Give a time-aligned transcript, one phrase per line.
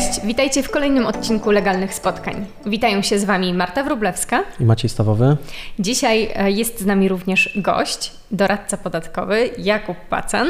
[0.00, 2.46] Cześć, witajcie w kolejnym odcinku Legalnych Spotkań.
[2.66, 5.36] Witają się z Wami Marta Wróblewska i Maciej Stawowy.
[5.78, 10.46] Dzisiaj e, jest z nami również gość, doradca podatkowy Jakub Pacan.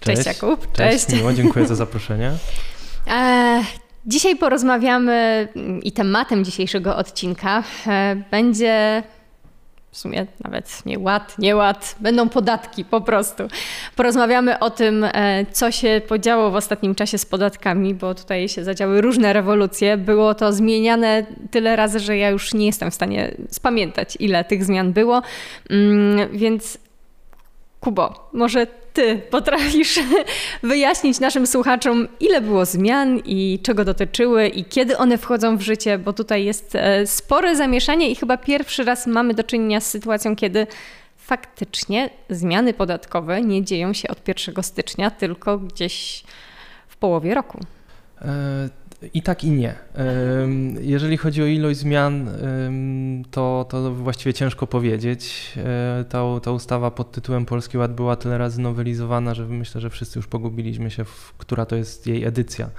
[0.00, 0.72] Cześć, Cześć Jakub.
[0.72, 1.06] Cześć.
[1.06, 1.18] Cześć.
[1.18, 2.32] Miło, dziękuję za zaproszenie.
[3.10, 3.62] E,
[4.06, 5.48] dzisiaj porozmawiamy
[5.82, 9.02] i tematem dzisiejszego odcinka e, będzie
[9.92, 13.42] w sumie nawet nie ład, nie ład, będą podatki po prostu.
[13.96, 18.64] Porozmawiamy o tym, e, co się podziało w ostatnim czasie z podatkami, bo tutaj się
[18.64, 19.96] zadziały różne rewolucje.
[19.96, 24.64] Było to zmieniane tyle razy, że ja już nie jestem w stanie spamiętać, ile tych
[24.64, 25.22] zmian było.
[25.70, 26.78] Mm, więc
[27.80, 30.00] Kubo, może ty potrafisz
[30.62, 35.98] wyjaśnić naszym słuchaczom, ile było zmian i czego dotyczyły i kiedy one wchodzą w życie,
[35.98, 40.36] bo tutaj jest e, spore zamieszanie i chyba pierwszy raz mamy do czynienia z sytuacją,
[40.36, 40.66] kiedy
[41.16, 46.24] faktycznie zmiany podatkowe nie dzieją się od 1 stycznia, tylko gdzieś
[46.88, 47.60] w połowie roku.
[48.22, 48.81] E,
[49.14, 49.74] i tak i nie.
[50.80, 52.30] Jeżeli chodzi o ilość zmian,
[53.30, 55.52] to, to właściwie ciężko powiedzieć.
[55.56, 59.90] E, ta, ta ustawa pod tytułem Polski Ład była tyle razy nowelizowana, że myślę, że
[59.90, 62.70] wszyscy już pogubiliśmy się, w, która to jest jej edycja.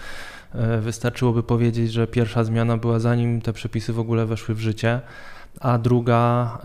[0.55, 5.02] E, wystarczyłoby powiedzieć, że pierwsza zmiana była zanim te przepisy w ogóle weszły w życie
[5.59, 6.57] a druga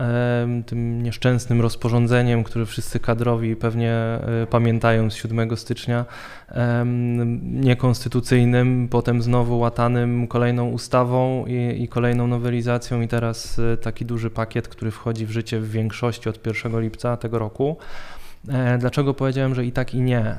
[0.65, 6.05] tym nieszczęsnym rozporządzeniem, które wszyscy kadrowi pewnie e, pamiętają z 7 stycznia,
[7.43, 14.29] niekonstytucyjnym, potem znowu łatanym kolejną ustawą i, i kolejną nowelizacją i teraz e, taki duży
[14.29, 17.77] pakiet, który wchodzi w życie w większości od 1 lipca tego roku.
[18.47, 20.35] E, dlaczego powiedziałem, że i tak i nie?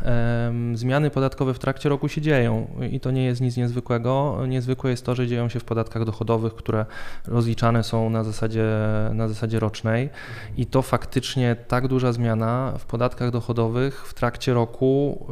[0.74, 4.38] Zmiany podatkowe w trakcie roku się dzieją i to nie jest nic niezwykłego.
[4.48, 6.86] Niezwykłe jest to, że dzieją się w podatkach dochodowych, które
[7.26, 8.64] rozliczane są na zasadzie,
[9.12, 10.10] na zasadzie rocznej
[10.56, 15.26] i to faktycznie tak duża zmiana w podatkach dochodowych w trakcie roku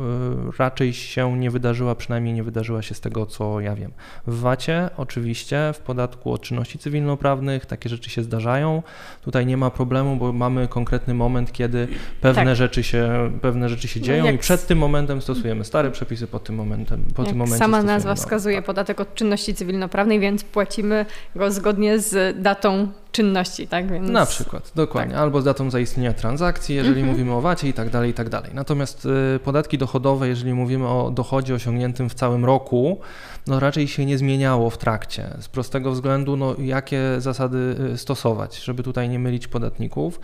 [0.49, 3.93] y, raczej się nie wydarzyła, przynajmniej nie wydarzyła się z tego, co ja wiem.
[4.27, 8.83] W VAT-ie oczywiście, w podatku od czynności cywilnoprawnych takie rzeczy się zdarzają.
[9.23, 11.89] Tutaj nie ma problemu, bo mamy konkretny moment, kiedy
[12.21, 15.65] pewne tak rzeczy się, pewne rzeczy się no dzieją no i przed tym momentem stosujemy
[15.65, 18.65] stare przepisy, po tym momentem, po tym momencie Sama nazwa wskazuje tak.
[18.65, 23.93] podatek od czynności cywilnoprawnej, więc płacimy go zgodnie z datą czynności, tak?
[23.93, 24.11] Więc...
[24.11, 25.13] Na przykład, dokładnie.
[25.13, 25.23] Tak.
[25.23, 27.11] Albo z datą zaistnienia transakcji, jeżeli mhm.
[27.11, 28.51] mówimy o VAT-ie i tak dalej, i tak dalej.
[28.55, 33.01] Natomiast y, podatki dochodowe, jeżeli mówimy o dochodzie osiągniętym w całym roku,
[33.47, 35.27] no raczej się nie zmieniało w trakcie.
[35.41, 40.21] Z prostego względu, no jakie zasady y, stosować, żeby tutaj nie mylić podatników.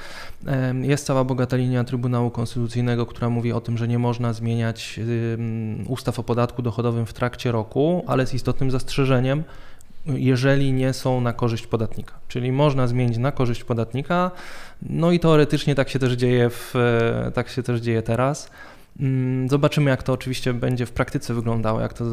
[0.83, 5.01] Jest cała bogata linia Trybunału Konstytucyjnego, która mówi o tym, że nie można zmieniać
[5.89, 9.45] ustaw o podatku dochodowym w trakcie roku, ale z istotnym zastrzeżeniem,
[10.07, 12.15] jeżeli nie są na korzyść podatnika.
[12.29, 14.31] Czyli można zmienić na korzyść podatnika,
[14.83, 16.75] no i teoretycznie tak się też dzieje, w,
[17.35, 18.51] tak się też dzieje teraz.
[19.01, 22.05] Mm, zobaczymy, jak to oczywiście będzie w praktyce wyglądało, jak to,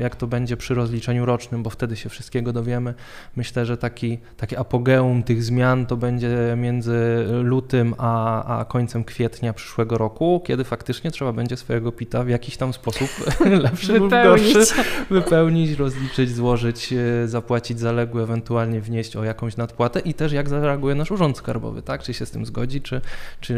[0.00, 2.94] jak to będzie przy rozliczeniu rocznym, bo wtedy się wszystkiego dowiemy.
[3.36, 9.52] Myślę, że taki, takie apogeum tych zmian to będzie między lutym a, a końcem kwietnia
[9.52, 13.08] przyszłego roku, kiedy faktycznie trzeba będzie swojego pita w jakiś tam sposób
[13.64, 14.64] lepszy lub gorszy
[15.10, 20.94] wypełnić, rozliczyć, złożyć, e, zapłacić zaległy, ewentualnie wnieść o jakąś nadpłatę i też jak zareaguje
[20.94, 22.02] nasz urząd skarbowy, tak?
[22.02, 23.00] Czy się z tym zgodzi, czy,
[23.40, 23.54] czy,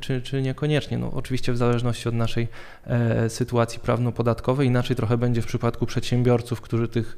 [0.00, 0.98] czy, czy niekoniecznie.
[0.98, 2.48] No, oczywiście w zależności zależności od naszej
[2.86, 4.66] e, sytuacji prawno-podatkowej.
[4.66, 7.16] Inaczej trochę będzie w przypadku przedsiębiorców, którzy tych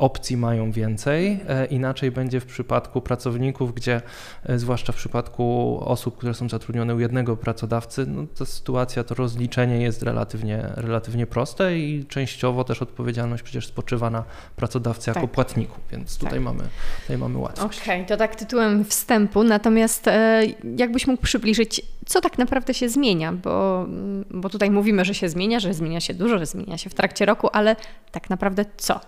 [0.00, 1.40] opcji mają więcej.
[1.48, 4.02] E, inaczej będzie w przypadku pracowników, gdzie
[4.44, 9.14] e, zwłaszcza w przypadku osób, które są zatrudnione u jednego pracodawcy, no ta sytuacja, to
[9.14, 14.24] rozliczenie jest relatywnie, relatywnie proste i częściowo też odpowiedzialność przecież spoczywa na
[14.56, 15.30] pracodawcy jako tak.
[15.30, 16.42] płatniku, więc tutaj, tak.
[16.42, 16.62] mamy,
[17.00, 17.80] tutaj mamy łatwość.
[17.82, 20.42] Okej, okay, to tak tytułem wstępu, natomiast e,
[20.76, 23.86] jakbyś mógł przybliżyć, co tak naprawdę się zmienia, bo,
[24.30, 27.26] bo tutaj mówimy, że się zmienia, że zmienia się dużo, że zmienia się w trakcie
[27.26, 27.76] roku, ale
[28.12, 29.00] tak naprawdę co?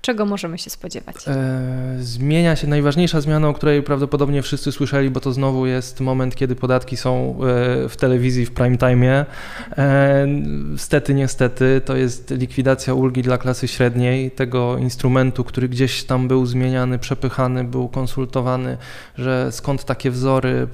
[0.00, 1.16] Czego możemy się spodziewać?
[1.26, 6.34] E, zmienia się najważniejsza zmiana, o której prawdopodobnie wszyscy słyszeli, bo to znowu jest moment,
[6.34, 7.38] kiedy podatki są
[7.84, 9.26] e, w telewizji w prime time.
[9.78, 10.26] E,
[10.76, 16.46] stety, niestety, to jest likwidacja ulgi dla klasy średniej, tego instrumentu, który gdzieś tam był
[16.46, 18.76] zmieniany, przepychany, był konsultowany,
[19.16, 20.68] że skąd takie wzory,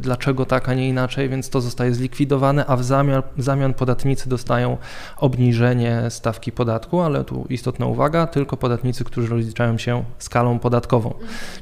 [0.00, 4.28] dlaczego tak, a nie inaczej, więc to zostaje zlikwidowane, a w zamian, w zamian podatnicy
[4.28, 4.76] dostają
[5.16, 11.14] obniżenie stawki podatku, ale tu istotna uwaga, tylko podatnicy, którzy rozliczają się skalą podatkową,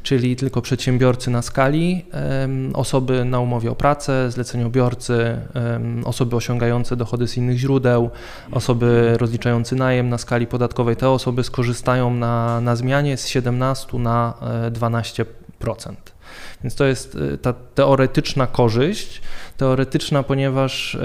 [0.03, 2.05] czyli tylko przedsiębiorcy na skali,
[2.75, 5.39] osoby na umowie o pracę, zleceniobiorcy,
[6.05, 8.11] osoby osiągające dochody z innych źródeł,
[8.53, 10.97] osoby rozliczające najem na skali podatkowej.
[10.97, 14.35] Te osoby skorzystają na, na zmianie z 17 na
[14.71, 16.12] 12%.
[16.65, 19.23] Więc to jest ta teoretyczna korzyść,
[19.57, 20.99] teoretyczna, ponieważ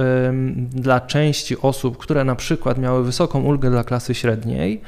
[0.69, 4.81] dla części osób, które na przykład miały wysoką ulgę dla klasy średniej,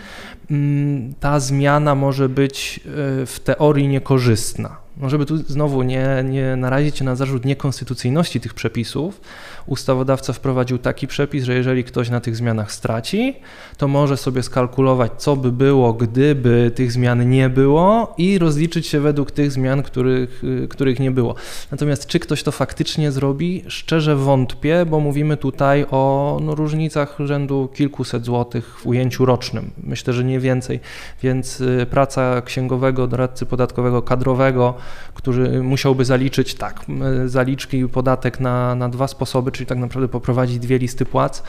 [1.20, 2.80] ta zmiana może być
[3.26, 4.78] w teorii niekorzystna.
[5.00, 9.22] No żeby tu znowu nie, nie narazić się na zarzut niekonstytucyjności tych przepisów,
[9.66, 13.36] ustawodawca wprowadził taki przepis, że jeżeli ktoś na tych zmianach straci,
[13.78, 19.00] to może sobie skalkulować, co by było, gdyby tych zmian nie było i rozliczyć się
[19.00, 21.36] według tych zmian, których, których nie było.
[21.72, 23.64] Natomiast czy ktoś to faktycznie zrobi?
[23.68, 29.72] Szczerze wątpię, bo mówimy tutaj o no, różnicach rzędu kilkuset złotych w ujęciu rocznym.
[29.84, 30.80] Myślę, że nie więcej,
[31.24, 34.74] więc y, praca księgowego, doradcy podatkowego, kadrowego,
[35.14, 36.86] który musiałby zaliczyć tak,
[37.26, 41.44] zaliczki i podatek na, na dwa sposoby, czyli tak naprawdę poprowadzić dwie listy płac,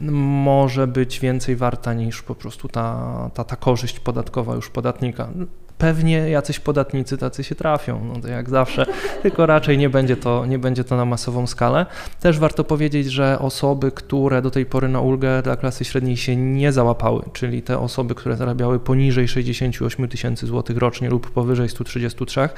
[0.00, 5.28] może być więcej warta niż po prostu ta, ta, ta korzyść podatkowa już podatnika.
[5.78, 8.86] Pewnie jacyś podatnicy tacy się trafią, no to jak zawsze,
[9.22, 11.86] tylko raczej nie będzie, to, nie będzie to na masową skalę.
[12.20, 16.36] Też warto powiedzieć, że osoby, które do tej pory na ulgę dla klasy średniej się
[16.36, 22.48] nie załapały, czyli te osoby, które zarabiały poniżej 68 tysięcy złotych rocznie lub powyżej 133,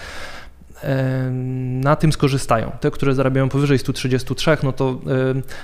[1.81, 2.73] na tym skorzystają.
[2.81, 5.01] Te, które zarabiają powyżej 133, no to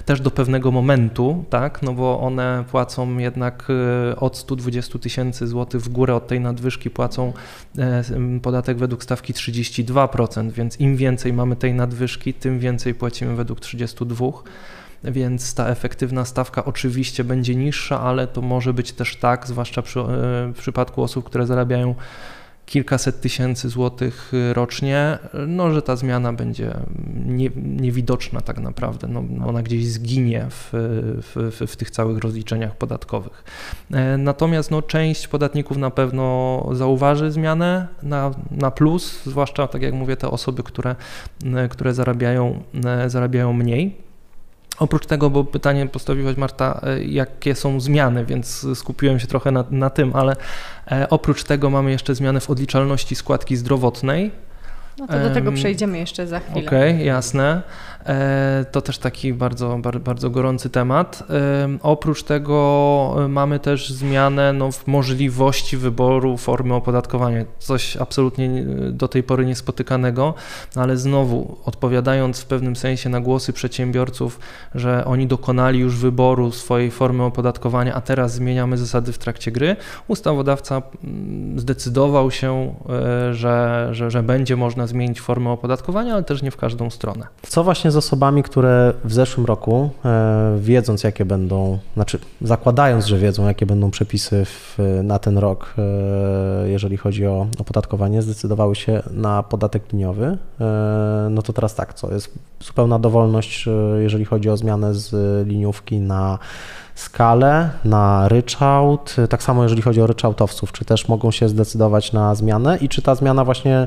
[0.05, 3.69] też do pewnego momentu, tak, no bo one płacą jednak
[4.11, 7.33] e, od 120 tysięcy złotych w górę od tej nadwyżki płacą
[7.79, 8.03] e,
[8.43, 14.27] podatek według stawki 32%, więc im więcej mamy tej nadwyżki, tym więcej płacimy według 32
[15.05, 20.01] więc ta efektywna stawka oczywiście będzie niższa, ale to może być też tak, zwłaszcza przy,
[20.01, 20.05] e,
[20.55, 21.95] w przypadku osób, które zarabiają
[22.67, 26.75] kilkaset tysięcy złotych rocznie, no, że ta zmiana będzie
[27.27, 29.09] nie, niewidoczna tak naprawdę.
[29.09, 30.69] No, ona gdzieś zginie w,
[31.35, 33.45] w, w, tych całych rozliczeniach podatkowych.
[33.93, 39.95] E, natomiast no, część podatników na pewno zauważy zmianę na, na plus, zwłaszcza tak jak
[39.95, 40.97] mówię, te osoby, które,
[41.71, 42.63] które zarabiają,
[43.07, 44.04] zarabiają mniej.
[44.79, 49.65] Oprócz tego, bo pytanie postawiłaś Marta, e, jakie są zmiany, więc skupiłem się trochę na,
[49.71, 50.37] na tym, ale
[50.91, 54.31] e, oprócz tego mamy jeszcze zmiany w odliczalności składki zdrowotnej.
[54.99, 56.67] No to do tego przejdziemy jeszcze za chwilę.
[56.67, 57.63] Okej, okay, jasne.
[58.07, 61.23] E, to też taki bardzo, bardzo gorący temat.
[61.31, 67.45] E, oprócz tego e, mamy też zmianę no, w możliwości wyboru formy opodatkowania.
[67.59, 70.35] Coś absolutnie do tej pory niespotykanego,
[70.77, 74.41] no, ale znowu odpowiadając w pewnym sensie na głosy przedsiębiorców,
[74.75, 79.77] że oni dokonali już wyboru swojej formy opodatkowania, a teraz zmieniamy zasady w trakcie gry,
[80.09, 82.75] ustawodawca mm, zdecydował się,
[83.33, 87.27] że, że, że będzie można zmienić formę opodatkowania, ale też nie w każdą stronę.
[87.49, 93.19] Co właśnie z osobami, które w zeszłym roku, e, wiedząc jakie będą, znaczy zakładając, że
[93.19, 99.03] wiedzą jakie będą przepisy w, na ten rok, e, jeżeli chodzi o opodatkowanie, zdecydowały się
[99.11, 102.31] na podatek liniowy, e, no to teraz tak, co jest
[102.61, 103.69] zupełna dowolność,
[104.01, 106.39] jeżeli chodzi o zmianę z liniówki na
[106.95, 112.35] skalę, na ryczałt, tak samo jeżeli chodzi o ryczałtowców, czy też mogą się zdecydować na
[112.35, 113.87] zmianę i czy ta zmiana właśnie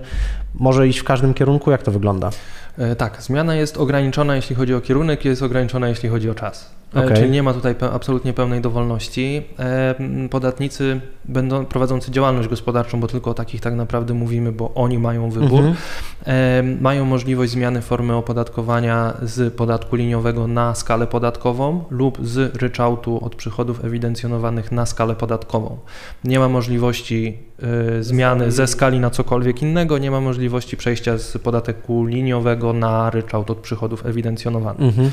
[0.59, 2.29] może iść w każdym kierunku, jak to wygląda?
[2.77, 6.77] E, tak, zmiana jest ograniczona, jeśli chodzi o kierunek, jest ograniczona, jeśli chodzi o czas.
[6.95, 7.17] E, okay.
[7.17, 9.43] Czyli nie ma tutaj absolutnie pełnej dowolności.
[9.59, 9.95] E,
[10.29, 15.29] podatnicy będą prowadzący działalność gospodarczą, bo tylko o takich tak naprawdę mówimy, bo oni mają
[15.29, 16.81] wybór, mm -hmm.
[16.81, 23.35] mają możliwość zmiany formy opodatkowania z podatku liniowego na skalę podatkową lub z ryczałtu od
[23.35, 25.77] przychodów ewidencjonowanych na skalę podatkową.
[26.23, 27.46] Nie ma możliwości
[28.01, 33.51] zmiany ze skali na cokolwiek innego, nie ma możliwości przejścia z podatku liniowego na ryczałt
[33.51, 34.81] od przychodów ewidencjonowanych.
[34.81, 35.09] Mm -hmm.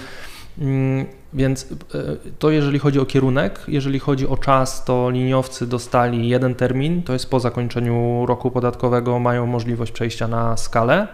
[1.35, 1.99] Więc e,
[2.39, 7.13] to jeżeli chodzi o kierunek, jeżeli chodzi o czas, to liniowcy dostali jeden termin, to
[7.13, 11.09] jest po zakończeniu roku podatkowego, mają możliwość przejścia na skalę.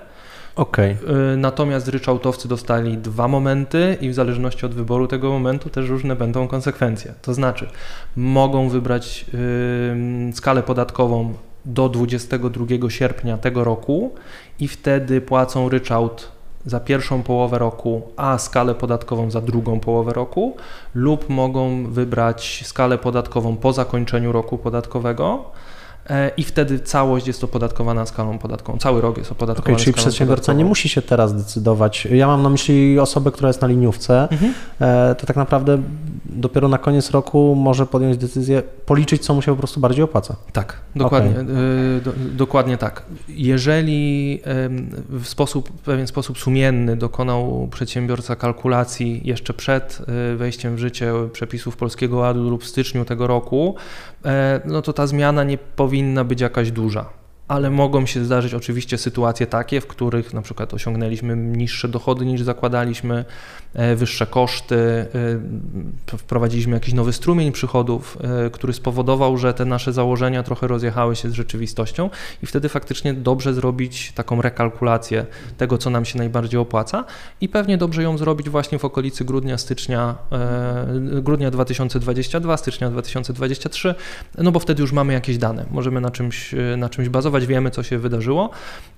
[0.56, 0.96] Okay.
[1.36, 6.48] Natomiast ryczałtowcy dostali dwa momenty i w zależności od wyboru tego momentu też różne będą
[6.48, 7.14] konsekwencje.
[7.22, 7.68] To znaczy,
[8.16, 9.26] mogą wybrać
[10.26, 14.14] yy, skalę podatkową do 22 sierpnia tego roku
[14.60, 16.32] i wtedy płacą ryczałt
[16.66, 20.56] za pierwszą połowę roku, a skalę podatkową za drugą połowę roku,
[20.94, 25.44] lub mogą wybrać skalę podatkową po zakończeniu roku podatkowego
[26.36, 28.78] i wtedy całość jest opodatkowana skalą podatkową.
[28.78, 30.58] Cały rok jest opodatkowany okay, czyli przedsiębiorca podatkową.
[30.58, 32.04] nie musi się teraz decydować.
[32.04, 34.54] Ja mam na myśli osobę, która jest na liniówce, mhm.
[34.80, 35.82] E, to tak naprawdę
[36.24, 40.36] dopiero na koniec roku może podjąć decyzję, policzyć, co mu się po prostu bardziej opłaca.
[40.52, 41.42] Tak, dokładnie, okay.
[41.42, 43.02] E, do, dokładnie tak.
[43.28, 44.40] Jeżeli
[45.08, 50.02] w sposób, w pewien sposób sumienny dokonał przedsiębiorca kalkulacji jeszcze przed
[50.36, 53.74] wejściem w życie przepisów Polskiego Ładu lub w styczniu tego roku,
[54.64, 57.19] no to ta zmiana nie powinna powinna być jakaś duża.
[57.50, 62.42] Ale mogą się zdarzyć oczywiście sytuacje takie, w których na przykład osiągnęliśmy niższe dochody niż
[62.42, 63.24] zakładaliśmy,
[63.74, 65.06] e, wyższe koszty,
[66.12, 71.16] e, wprowadziliśmy jakiś nowy strumień przychodów, e, który spowodował, że te nasze założenia trochę rozjechały
[71.16, 72.10] się z rzeczywistością
[72.42, 75.26] i wtedy faktycznie dobrze zrobić taką rekalkulację
[75.58, 77.04] tego, co nam się najbardziej opłaca
[77.40, 80.14] i pewnie dobrze ją zrobić właśnie w okolicy grudnia, stycznia,
[81.22, 83.94] grudnia 2022, stycznia 2023,
[84.38, 87.82] no bo wtedy już mamy jakieś dane, możemy na czymś, na czymś bazować, wiemy, co
[87.82, 88.50] się wydarzyło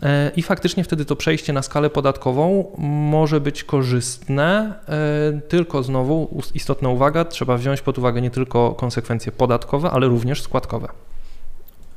[0.02, 6.42] e, i faktycznie wtedy to przejście na skalę podatkową może być korzystne, e, tylko znowu
[6.54, 10.88] istotna uwaga, trzeba wziąć pod uwagę nie tylko konsekwencje podatkowe, ale również składkowe.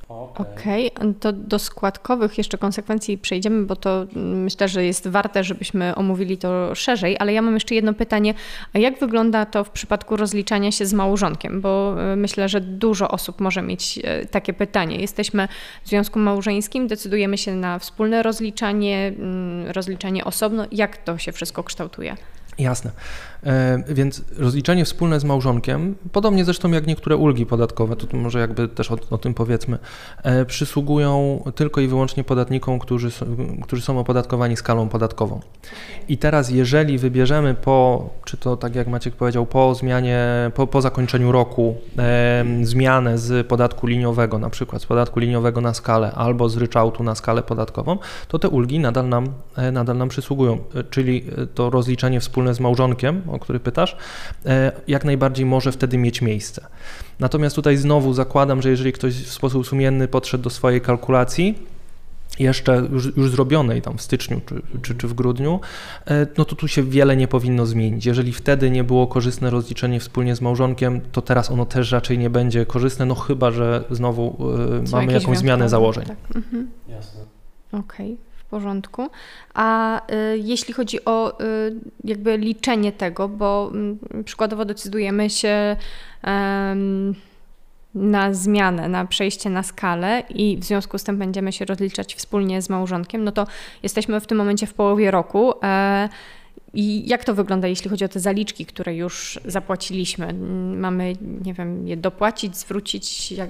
[0.07, 1.13] Okej, okay.
[1.19, 6.75] to do składkowych jeszcze konsekwencji przejdziemy, bo to myślę, że jest warte, żebyśmy omówili to
[6.75, 8.33] szerzej, ale ja mam jeszcze jedno pytanie.
[8.73, 11.61] A jak wygląda to w przypadku rozliczania się z małżonkiem?
[11.61, 14.97] Bo e, myślę, że dużo osób może mieć e, takie pytanie.
[14.97, 15.47] Jesteśmy
[15.83, 20.65] w związku małżeńskim, decydujemy się na wspólne rozliczanie, mm, rozliczanie osobno.
[20.71, 22.15] Jak to się wszystko kształtuje?
[22.57, 22.91] Jasne.
[23.43, 28.67] E, więc rozliczenie wspólne z małżonkiem, podobnie zresztą jak niektóre ulgi podatkowe, to może jakby
[28.67, 29.77] też o, o tym powiedzmy,
[30.23, 33.09] e, przysługują tylko i wyłącznie podatnikom, którzy,
[33.63, 35.39] którzy są opodatkowani skalą podatkową.
[36.07, 40.81] I teraz, jeżeli wybierzemy po, czy to tak jak Maciek powiedział, po zmianie, po, po
[40.81, 46.49] zakończeniu roku, e, zmianę z podatku liniowego, na przykład z podatku liniowego na skalę albo
[46.49, 49.27] z ryczałtu na skalę podatkową, to te ulgi nadal nam,
[49.71, 50.57] nadal nam przysługują,
[50.89, 51.25] czyli
[51.55, 53.97] to rozliczenie wspólne z małżonkiem, o który pytasz,
[54.45, 56.67] e, jak najbardziej może wtedy mieć miejsce.
[57.19, 61.59] Natomiast tutaj znowu zakładam, że jeżeli ktoś w sposób sumienny podszedł do swojej kalkulacji,
[62.39, 65.59] jeszcze już, już zrobionej tam w styczniu czy, czy, czy w grudniu,
[66.07, 68.05] e, no to tu się wiele nie powinno zmienić.
[68.05, 72.29] Jeżeli wtedy nie było korzystne rozliczenie wspólnie z małżonkiem, to teraz ono też raczej nie
[72.29, 74.37] będzie korzystne, no chyba, że znowu
[74.87, 76.05] y, mamy jakąś zmianę założeń.
[76.05, 76.17] Tak.
[76.35, 76.69] Mhm.
[76.87, 77.21] Jasne.
[77.71, 78.13] Okej.
[78.13, 79.09] Okay porządku.
[79.53, 83.71] A y, jeśli chodzi o y, jakby liczenie tego, bo
[84.19, 85.75] y, przykładowo decydujemy się
[87.95, 92.61] na zmianę, na przejście na skalę i w związku z tym będziemy się rozliczać wspólnie
[92.61, 93.47] z małżonkiem, no to
[93.83, 95.53] jesteśmy w tym momencie w połowie roku.
[95.63, 96.09] E,
[96.73, 100.33] i jak to wygląda, jeśli chodzi o te zaliczki, które już zapłaciliśmy?
[100.77, 103.31] Mamy, nie wiem, je dopłacić, zwrócić?
[103.31, 103.49] Jak...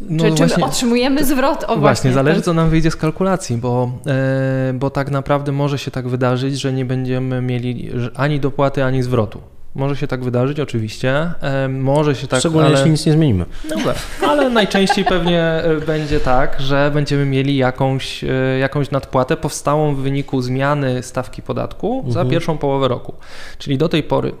[0.00, 1.64] No czy, właśnie, czy otrzymujemy zwrot?
[1.64, 5.78] O, właśnie, właśnie zależy, co nam wyjdzie z kalkulacji, bo, e, bo tak naprawdę może
[5.78, 9.40] się tak wydarzyć, że nie będziemy mieli ani dopłaty, ani zwrotu.
[9.74, 11.30] Może się tak wydarzyć, oczywiście.
[11.68, 12.40] Może się tak.
[12.40, 12.76] Szczególnie ale...
[12.76, 13.44] jeśli nic nie zmienimy.
[13.70, 13.96] No tak,
[14.28, 19.98] ale najczęściej pewnie e, będzie tak, że będziemy mieli jakąś, e, jakąś nadpłatę powstałą w
[19.98, 22.12] wyniku zmiany stawki podatku mhm.
[22.12, 23.14] za pierwszą połowę roku.
[23.58, 24.32] Czyli do tej pory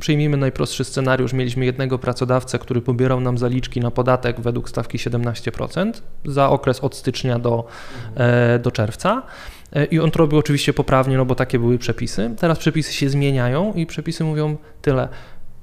[0.00, 1.32] Przyjmijmy najprostszy scenariusz.
[1.32, 5.92] Mieliśmy jednego pracodawcę, który pobierał nam zaliczki na podatek według stawki 17%
[6.24, 7.66] za okres od stycznia do,
[8.14, 9.22] e, do czerwca.
[9.72, 12.30] E, I on to robił oczywiście poprawnie, no bo takie były przepisy.
[12.38, 15.08] Teraz przepisy się zmieniają i przepisy mówią tyle.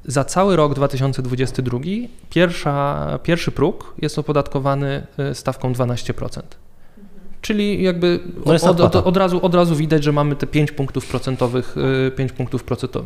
[0.05, 1.79] Za cały rok 2022
[2.29, 6.41] pierwsza, pierwszy próg jest opodatkowany e, stawką 12%.
[7.45, 11.07] Czyli jakby no od, od, od, razu, od razu widać, że mamy te 5 punktów
[11.07, 11.75] procentowych,
[12.15, 12.63] 5 y, punktów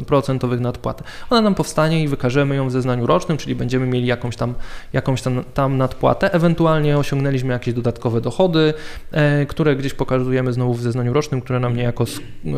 [0.07, 1.03] procentowych nadpłaty.
[1.29, 4.53] Ona nam powstanie i wykażemy ją w zeznaniu rocznym, czyli będziemy mieli jakąś tam,
[4.93, 6.33] jakąś tam, tam nadpłatę.
[6.33, 8.73] Ewentualnie osiągnęliśmy jakieś dodatkowe dochody,
[9.11, 12.05] e, które gdzieś pokazujemy znowu w zeznaniu rocznym, które nam niejako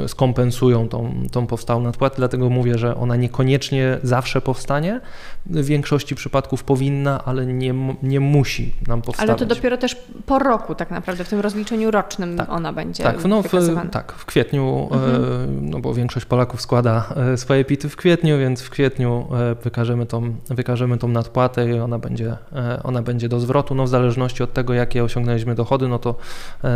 [0.08, 2.16] skompensują tą, tą powstałą nadpłatę.
[2.18, 5.02] Dlatego mówię, że ona niekoniecznie zawsze powstanie.
[5.46, 7.74] W większości przypadków powinna, ale nie,
[8.04, 9.30] nie musi nam powstać.
[9.30, 9.96] Ale to dopiero też
[10.26, 12.50] po roku tak naprawdę w tym rozliczeniu rozliczeniu rocznym tak.
[12.50, 13.50] ona będzie tak, no, w,
[13.92, 15.70] tak, w kwietniu, e, mhm.
[15.70, 20.06] no bo większość Polaków składa e, swoje pity w kwietniu, więc w kwietniu e, wykażemy
[20.06, 22.38] tą, wykażemy tą nadpłatę i ona będzie,
[22.84, 26.16] ona będzie do zwrotu, no w zależności od tego, jakie osiągnęliśmy dochody, no to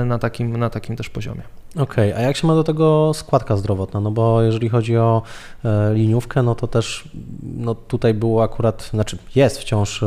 [0.06, 1.42] na takim, na takim też poziomie.
[1.76, 4.00] Okej, okay, a jak się ma do tego składka zdrowotna?
[4.00, 5.22] No bo jeżeli chodzi o
[5.94, 7.10] liniówkę, no to też
[7.44, 10.04] no tutaj było akurat, znaczy jest wciąż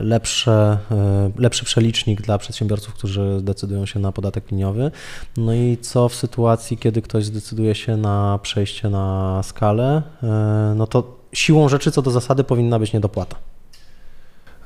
[0.00, 4.90] lepsze, e, lepszy przelicznik dla przedsiębiorców, którzy decydują się na podatek liniowy.
[5.36, 10.86] No i co w sytuacji, kiedy ktoś zdecyduje się na przejście na skalę, e, no
[10.86, 13.36] to siłą rzeczy co do zasady powinna być niedopłata.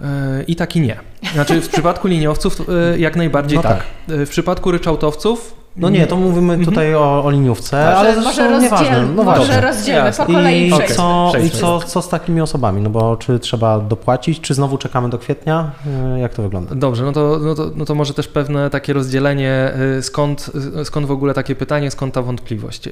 [0.01, 1.01] E, I tak i nie.
[1.33, 2.61] Znaczy w przypadku liniowców
[2.99, 3.79] jak najbardziej no tak.
[3.79, 3.87] tak.
[4.27, 6.65] W przypadku ryczałtowców No nie, to mówimy mhm.
[6.65, 9.07] tutaj o, o liniówce, może, ale może rozdziel, nieważne.
[9.17, 9.61] No może właśnie.
[9.61, 12.83] rozdzielmy, po kolei I, co, i co, co z takimi osobami?
[12.83, 15.71] No bo czy trzeba dopłacić, czy znowu czekamy do kwietnia?
[16.15, 16.75] E, jak to wygląda?
[16.75, 20.51] Dobrze, no to, no to, no to może też pewne takie rozdzielenie, y, skąd,
[20.81, 22.89] y, skąd w ogóle takie pytanie, skąd ta wątpliwość.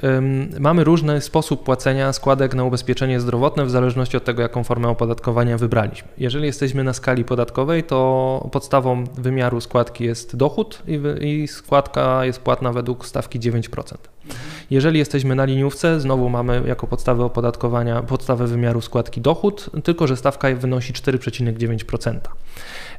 [0.61, 5.59] Mamy różny sposób płacenia składek na ubezpieczenie zdrowotne w zależności od tego, jaką formę opodatkowania
[5.59, 6.09] wybraliśmy.
[6.19, 12.41] Jeżeli jesteśmy na skali podatkowej, to podstawą wymiaru składki jest dochód i, i składka jest
[12.41, 13.95] płatna według stawki 9%.
[14.71, 20.17] Jeżeli jesteśmy na liniówce, znowu mamy jako podstawę opodatkowania, podstawę wymiaru składki dochód, tylko że
[20.17, 22.19] stawka wynosi 4,9%.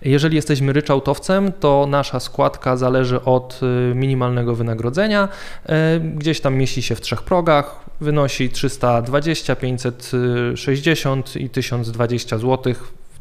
[0.01, 3.59] Jeżeli jesteśmy ryczałtowcem, to nasza składka zależy od
[3.91, 5.29] y, minimalnego wynagrodzenia.
[5.65, 12.73] Y, gdzieś tam mieści się w trzech progach, wynosi 320, 560 i 1020 zł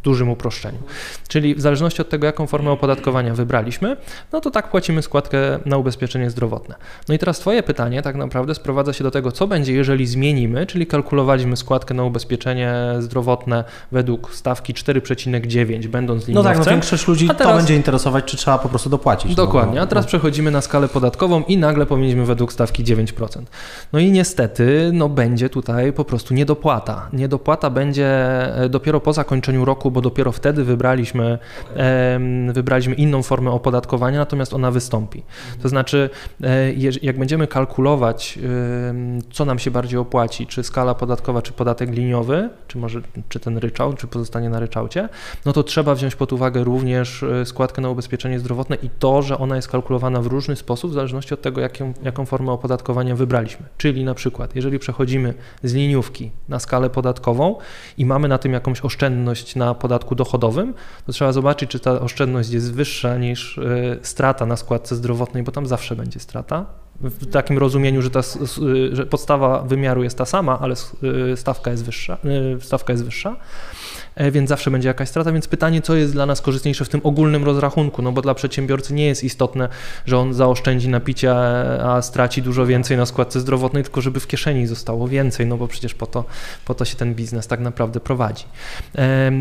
[0.02, 0.78] dużym uproszczeniu.
[1.28, 3.96] Czyli w zależności od tego, jaką formę opodatkowania wybraliśmy,
[4.32, 6.74] no to tak płacimy składkę na ubezpieczenie zdrowotne.
[7.08, 10.66] No i teraz Twoje pytanie tak naprawdę sprowadza się do tego, co będzie, jeżeli zmienimy,
[10.66, 16.52] czyli kalkulowaliśmy składkę na ubezpieczenie zdrowotne według stawki 4,9, będąc liniowcem.
[16.52, 17.52] No tak, no większość ludzi teraz...
[17.52, 19.30] to będzie interesować, czy trzeba po prostu dopłacić.
[19.30, 20.08] No Dokładnie, no, a teraz no.
[20.08, 23.42] przechodzimy na skalę podatkową i nagle powinniśmy według stawki 9%.
[23.92, 27.08] No i niestety, no będzie tutaj po prostu niedopłata.
[27.12, 28.06] Niedopłata będzie
[28.56, 31.38] e, dopiero po zakończeniu roku bo dopiero wtedy wybraliśmy,
[32.52, 35.22] wybraliśmy inną formę opodatkowania, natomiast ona wystąpi.
[35.62, 36.10] To znaczy,
[36.42, 38.38] e, jak będziemy kalkulować,
[39.32, 43.58] co nam się bardziej opłaci, czy skala podatkowa, czy podatek liniowy, czy może czy ten
[43.58, 45.08] ryczałt, czy pozostanie na ryczałcie,
[45.44, 49.38] no to trzeba wziąć pod uwagę również e, składkę na ubezpieczenie zdrowotne i to, że
[49.38, 53.66] ona jest kalkulowana w różny sposób, w zależności od tego, jaką, jaką formę opodatkowania wybraliśmy.
[53.78, 57.56] Czyli na przykład, jeżeli przechodzimy z liniówki na skalę podatkową
[57.98, 60.74] i mamy na tym jakąś oszczędność na podatku dochodowym,
[61.06, 63.62] to trzeba zobaczyć, czy ta oszczędność jest wyższa niż e,
[64.02, 66.66] strata na składce zdrowotnej, bo tam zawsze będzie strata.
[67.00, 68.20] W takim rozumieniu, że, ta,
[68.92, 70.74] że podstawa wymiaru jest ta sama, ale
[71.32, 72.18] e, stawka jest wyższa.
[72.60, 73.36] Stawka jest wyższa.
[74.14, 75.32] E, więc zawsze będzie jakaś strata.
[75.32, 78.94] Więc pytanie, co jest dla nas korzystniejsze w tym ogólnym rozrachunku, no bo dla przedsiębiorcy
[78.94, 79.68] nie jest istotne,
[80.06, 81.34] że on zaoszczędzi na picie,
[81.84, 85.68] a straci dużo więcej na składce zdrowotnej, tylko żeby w kieszeni zostało więcej, no bo
[85.68, 86.24] przecież po to,
[86.64, 88.44] po to się ten biznes tak naprawdę prowadzi.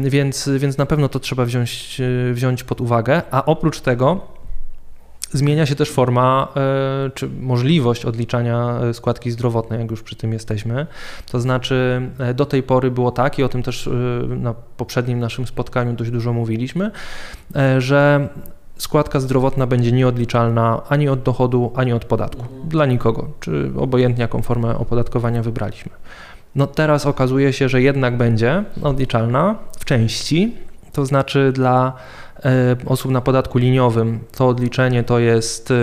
[0.03, 4.38] Więc, więc na pewno to trzeba wziąć, e, wziąć pod uwagę, a oprócz tego
[5.31, 10.33] Zmienia się też forma e, czy możliwość odliczania e, składki zdrowotnej, jak już przy tym
[10.33, 10.88] jesteśmy.
[11.31, 13.89] To znaczy, e, do tej pory było tak, i o tym też
[14.27, 16.91] na poprzednim naszym spotkaniu dość dużo mówiliśmy,
[17.77, 18.30] że
[18.77, 22.43] składka zdrowotna będzie nieodliczalna ani od dochodu, ani od podatku.
[22.63, 25.91] Dla nikogo, czy obojętnie jaką formę opodatkowania wybraliśmy.
[26.56, 30.56] No teraz okazuje się, że jednak będzie odliczalna w części,
[30.93, 31.93] to znaczy dla
[32.86, 35.75] osób na podatku liniowym, to odliczenie to jest, e,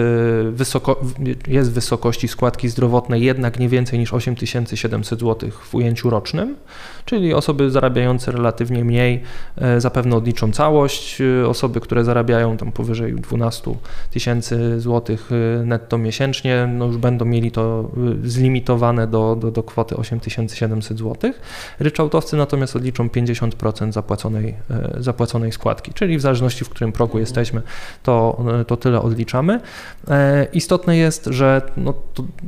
[0.50, 1.00] wysoko,
[1.48, 6.56] jest wysokości składki zdrowotnej jednak nie więcej niż 8700 zł w ujęciu rocznym,
[7.04, 9.22] czyli osoby zarabiające relatywnie mniej
[9.56, 13.74] e, zapewne odliczą całość, osoby, które zarabiają tam powyżej 12
[14.10, 15.30] tysięcy złotych
[15.64, 17.90] netto miesięcznie, no już będą mieli to
[18.24, 21.32] zlimitowane do, do, do kwoty 8700 zł.
[21.78, 24.54] Ryczałtowcy natomiast odliczą 50% zapłaconej,
[24.96, 27.62] zapłaconej składki, czyli w zależności zależności w którym progu jesteśmy,
[28.02, 29.60] to, to tyle odliczamy.
[30.08, 31.94] E, istotne jest, że no,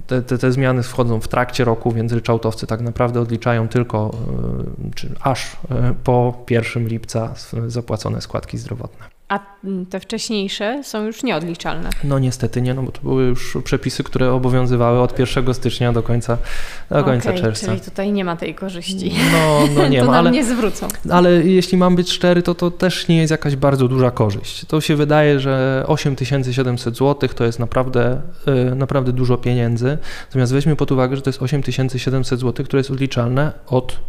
[0.06, 4.10] te, te, zmiany wchodzą w trakcie roku, więc ryczałtowcy tak naprawdę odliczają tylko
[4.86, 7.34] e, czy aż e, po 1 lipca
[7.66, 9.07] zapłacone składki zdrowotne.
[9.28, 9.38] A
[9.90, 11.90] te wcześniejsze są już nieodliczalne.
[12.04, 16.02] No niestety nie, no bo to były już przepisy, które obowiązywały od 1 stycznia do
[16.02, 16.38] końca,
[16.90, 17.66] do końca okay, czerwca.
[17.66, 19.12] Czyli tutaj nie ma tej korzyści.
[19.32, 20.18] No, no nie to ma.
[20.18, 20.88] Ale, nie zwrócą.
[21.10, 24.64] Ale jeśli mam być szczery, to to też nie jest jakaś bardzo duża korzyść.
[24.64, 28.20] To się wydaje, że 8700 zł to jest naprawdę,
[28.72, 29.98] y, naprawdę dużo pieniędzy.
[30.26, 34.00] Natomiast weźmy pod uwagę, że to jest 8700 zł, które jest odliczalne od,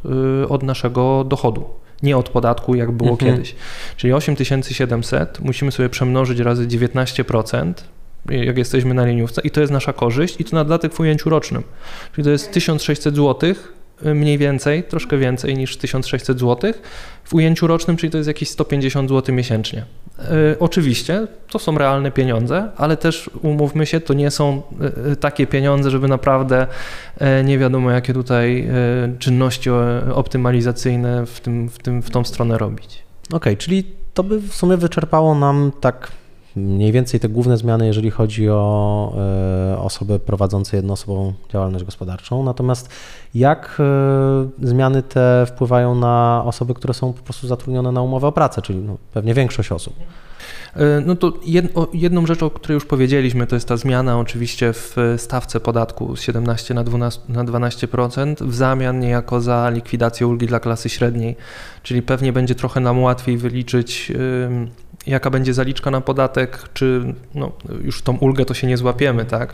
[0.44, 1.66] y, od naszego dochodu
[2.04, 3.32] nie od podatku, jak było mhm.
[3.32, 3.56] kiedyś.
[3.98, 7.74] Czyli 8700 musimy sobie przemnożyć razy 19%,
[8.30, 11.30] jak jesteśmy na liniówce i to jest nasza korzyść i to na dodatek w ujęciu
[11.30, 11.64] rocznym.
[12.16, 13.54] Czyli to jest 1600 zł
[14.04, 16.74] mniej więcej, troszkę więcej niż 1600 zł
[17.24, 19.86] w ujęciu rocznym, czyli to jest jakieś 150 zł miesięcznie.
[20.20, 24.62] E, oczywiście to są realne pieniądze, ale też umówmy się, to nie są
[25.12, 26.68] e, takie pieniądze, żeby naprawdę
[27.18, 28.70] e, nie wiadomo jakie tutaj
[29.20, 29.70] czynności
[30.14, 33.04] optymalizacyjne w, tym, w, tym, w tą stronę robić.
[33.28, 33.84] Okej, okay, czyli
[34.14, 36.12] to by w sumie wyczerpało nam tak
[36.60, 39.14] mniej więcej te główne zmiany, jeżeli chodzi o
[39.78, 42.44] osoby prowadzące jednoosobową działalność gospodarczą.
[42.44, 42.90] Natomiast
[43.36, 43.82] jak
[44.62, 48.80] zmiany te wpływają na osoby, które są po prostu zatrudnione na umowę o pracę, czyli
[48.80, 49.94] no, pewnie większość osób?
[50.76, 51.34] E, no to
[51.94, 56.22] jedną rzecz, o której już powiedzieliśmy, to jest ta zmiana oczywiście w stawce podatku z
[56.22, 61.36] 17 na 12%, na 12% w zamian niejako za likwidację ulgi dla klasy średniej,
[61.84, 64.12] czyli pewnie będzie trochę nam łatwiej wyliczyć
[65.08, 69.54] jaka będzie zaliczka na podatek, czy no, już tą ulgę to się nie złapiemy, tak?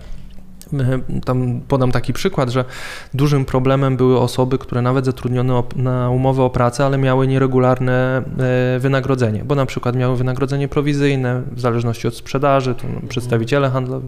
[1.26, 2.66] Tam podam taki przykład, że
[3.14, 8.80] dużym problemem były osoby, które nawet zatrudnione na umowę o pracę, ale miały nieregularne e,
[8.80, 14.08] wynagrodzenie, bo na przykład miały wynagrodzenie prowizyjne w zależności od sprzedaży, to przedstawiciele handlowi.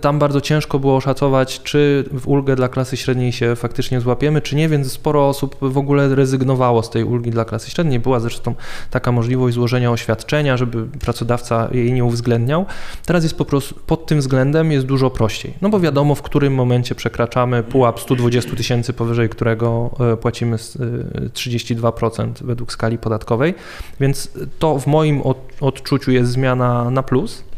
[0.00, 4.56] Tam bardzo ciężko było oszacować, czy w ulgę dla klasy średniej się faktycznie złapiemy, czy
[4.56, 8.00] nie, więc sporo osób w ogóle rezygnowało z tej ulgi dla klasy średniej.
[8.00, 8.54] Była zresztą
[8.90, 12.66] taka możliwość złożenia oświadczenia, żeby pracodawca jej nie uwzględniał.
[13.06, 16.54] Teraz jest po prostu pod tym względem jest dużo prościej, no bo wiadomo, w którym
[16.54, 23.54] momencie przekraczamy pułap 120 tysięcy, powyżej którego e, płacimy 32% e, według skali podatkowej,
[24.00, 25.22] więc to w moim
[25.60, 27.49] odczuciu jest zmiana na plus.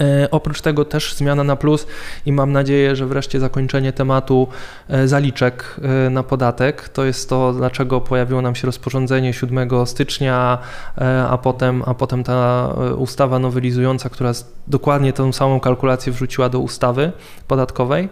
[0.00, 1.86] E, oprócz tego też zmiana na plus
[2.26, 4.48] i mam nadzieję, że wreszcie zakończenie tematu
[4.88, 6.88] e, zaliczek e, na podatek.
[6.88, 10.58] To jest to, dlaczego pojawiło nam się rozporządzenie 7 stycznia,
[11.30, 14.32] a potem, a potem ta ustawa nowelizująca, która
[14.66, 17.12] dokładnie tę samą kalkulację wrzuciła do ustawy
[17.48, 18.08] podatkowej,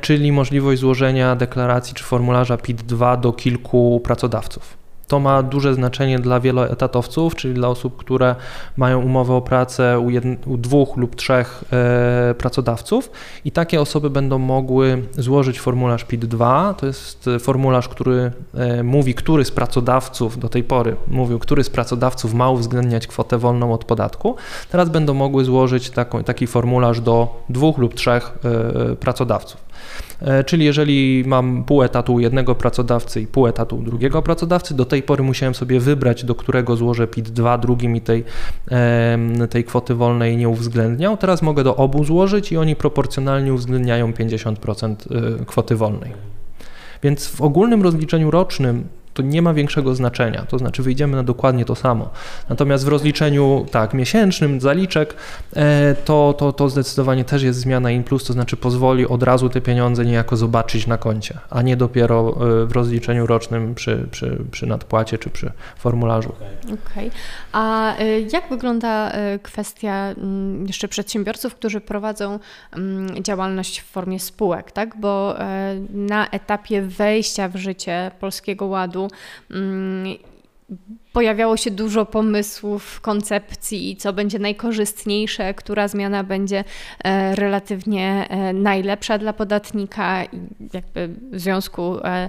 [0.00, 4.77] czyli możliwość złożenia deklaracji czy formularza PIT-2 do kilku pracodawców.
[5.08, 8.34] To ma duże znaczenie dla wieloetatowców, czyli dla osób, które
[8.76, 10.10] mają umowę o pracę u,
[10.46, 13.10] u dwóch lub trzech e, pracodawców
[13.44, 16.74] i takie osoby będą mogły złożyć formularz PIT-2.
[16.74, 21.70] To jest formularz, który e, mówi, który z pracodawców do tej pory mówił, który z
[21.70, 24.36] pracodawców ma uwzględniać kwotę wolną od podatku.
[24.70, 28.38] Teraz będą mogły złożyć taką, taki formularz do dwóch lub trzech
[28.92, 29.68] e, pracodawców.
[30.20, 34.74] E, czyli jeżeli mam pół etatu u jednego pracodawcy i pół etatu u drugiego pracodawcy,
[34.74, 38.24] do tej pory musiałem sobie wybrać, do którego złożę PIT-2, drugi mi tej,
[39.50, 41.16] tej kwoty wolnej nie uwzględniał.
[41.16, 44.94] Teraz mogę do obu złożyć i oni proporcjonalnie uwzględniają 50%
[45.42, 46.12] e, kwoty wolnej.
[47.02, 48.84] Więc w ogólnym rozliczeniu rocznym
[49.18, 52.10] to nie ma większego znaczenia, to znaczy wyjdziemy na dokładnie to samo.
[52.48, 55.14] Natomiast w rozliczeniu tak miesięcznym zaliczek
[55.56, 59.48] e, to, to, to zdecydowanie też jest zmiana in plus, to znaczy pozwoli od razu
[59.48, 64.38] te pieniądze niejako zobaczyć na koncie, a nie dopiero e, w rozliczeniu rocznym przy, przy,
[64.50, 66.32] przy nadpłacie czy przy formularzu.
[66.64, 66.76] Okej.
[67.08, 67.10] Okay.
[67.52, 72.38] A e, jak wygląda kwestia mm, jeszcze przedsiębiorców, którzy prowadzą
[72.72, 75.00] mm, działalność w formie spółek, tak?
[75.00, 75.34] Bo
[75.90, 79.07] na etapie wejścia w życie Polskiego Ładu
[79.50, 80.18] Mm,
[81.12, 86.64] pojawiało się dużo pomysłów, koncepcji, co będzie najkorzystniejsze, która zmiana będzie
[87.04, 90.40] e, relatywnie e, najlepsza dla podatnika i
[90.74, 92.28] jakby w związku e,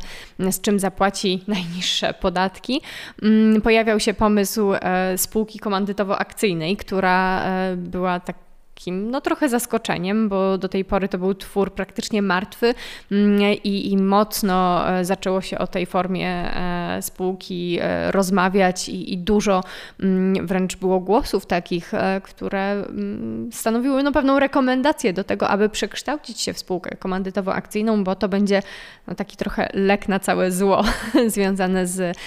[0.51, 2.81] z czym zapłaci najniższe podatki.
[3.23, 4.71] Mm, pojawiał się pomysł
[5.17, 7.43] spółki komandytowo-akcyjnej, która
[7.75, 8.48] była tak
[8.79, 12.73] takim no trochę zaskoczeniem, bo do tej pory to był twór praktycznie martwy
[13.11, 19.13] mm, i, i mocno e, zaczęło się o tej formie e, spółki e, rozmawiać i,
[19.13, 19.63] i dużo
[19.99, 21.91] mm, wręcz było głosów takich,
[22.23, 28.15] które mm, stanowiły no pewną rekomendację do tego, aby przekształcić się w spółkę komandytowo-akcyjną, bo
[28.15, 28.61] to będzie
[29.07, 30.83] no taki trochę lek na całe zło
[31.27, 32.17] związane z,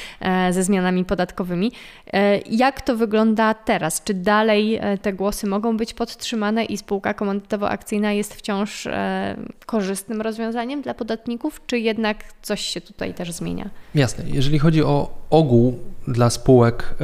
[0.50, 1.72] ze zmianami podatkowymi.
[2.50, 4.04] Jak to wygląda teraz?
[4.04, 6.41] Czy dalej te głosy mogą być podtrzymane?
[6.42, 12.80] Utrzymane i spółka komandytowo-akcyjna jest wciąż e, korzystnym rozwiązaniem dla podatników, czy jednak coś się
[12.80, 13.70] tutaj też zmienia?
[13.94, 14.24] Jasne.
[14.28, 16.94] Jeżeli chodzi o ogół dla spółek,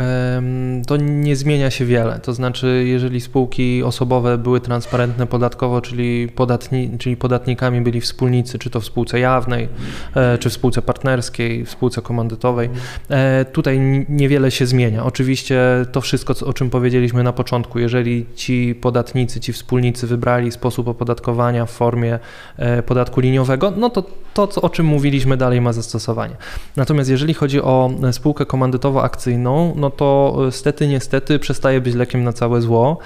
[0.87, 2.21] to nie zmienia się wiele.
[2.23, 8.71] To znaczy, jeżeli spółki osobowe były transparentne podatkowo, czyli, podatni, czyli podatnikami byli wspólnicy, czy
[8.71, 9.69] to w spółce jawnej,
[10.15, 12.71] e, czy w spółce partnerskiej, w spółce komandytowej,
[13.11, 15.05] e, tutaj niewiele się zmienia.
[15.05, 15.61] Oczywiście
[15.93, 21.67] to wszystko, o czym powiedzieliśmy na początku, jeżeli ci podatnicy, ci wspólnicy wybrali sposób opodatkowania
[21.67, 22.19] w formie
[22.57, 24.05] e, podatku liniowego, no to
[24.47, 26.37] to, o czym mówiliśmy, dalej ma zastosowanie.
[26.77, 32.33] Natomiast jeżeli chodzi o spółkę komandytowo-akcyjną, no to e, stety, niestety przestaje być lekiem na
[32.33, 32.99] całe zło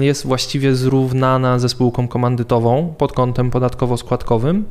[0.00, 4.62] jest właściwie zrównana ze spółką komandytową pod kątem podatkowo-składkowym.